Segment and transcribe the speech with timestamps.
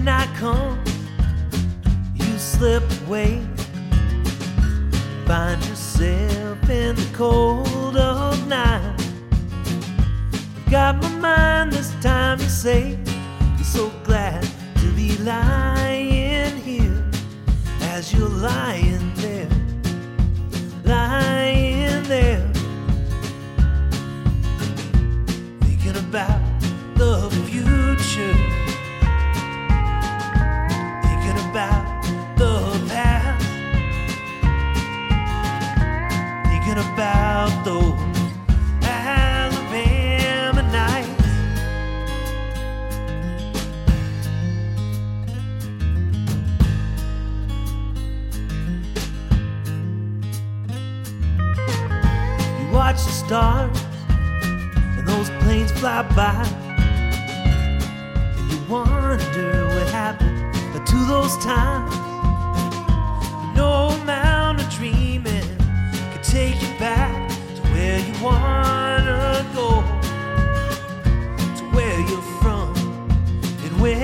[0.00, 0.82] come,
[2.14, 3.42] you slip away.
[5.26, 8.96] Find yourself in the cold of night.
[10.70, 12.98] Got my mind this time, you say.
[13.56, 14.42] You're so glad
[14.76, 17.04] to be lying here
[17.82, 19.48] as you're lying there,
[37.64, 37.94] those
[38.82, 41.08] Alabama nights.
[52.58, 53.78] You watch the stars
[54.98, 56.44] and those planes fly by.
[58.38, 62.01] And you wonder what happened to those times.
[68.22, 69.82] Wanna go.
[71.56, 72.72] To where you're from
[73.64, 73.96] and where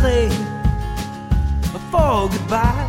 [0.00, 0.38] Place
[1.90, 2.86] for goodbye.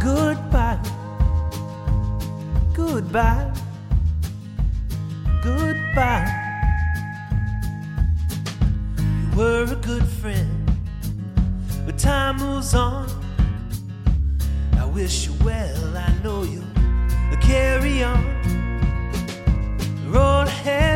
[0.00, 0.78] Goodbye.
[2.72, 3.52] Goodbye.
[5.42, 6.28] Goodbye.
[8.98, 10.70] You were a good friend,
[11.84, 13.08] but time moves on.
[14.78, 16.62] I wish you well, I know you'll
[17.40, 18.22] carry on.
[20.04, 20.89] The road ahead